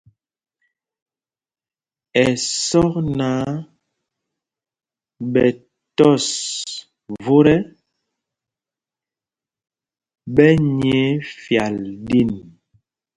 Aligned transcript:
Ɛsɔk 2.23 2.93
náǎ 3.17 3.41
ɓɛ 5.31 5.45
tɔs 5.97 6.27
vot 7.23 7.47
ɛ, 7.55 7.57
ɓɛ 10.35 10.47
nyɛɛ 10.77 11.03
fyal 11.41 11.75
ɗin. 12.07 12.31